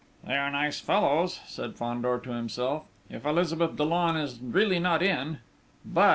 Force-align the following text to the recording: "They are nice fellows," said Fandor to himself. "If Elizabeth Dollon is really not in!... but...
"They 0.23 0.35
are 0.35 0.49
nice 0.49 0.79
fellows," 0.79 1.41
said 1.45 1.75
Fandor 1.75 2.17
to 2.23 2.31
himself. 2.31 2.85
"If 3.11 3.23
Elizabeth 3.23 3.75
Dollon 3.75 4.15
is 4.15 4.39
really 4.41 4.79
not 4.79 5.03
in!... 5.03 5.41
but... 5.85 6.09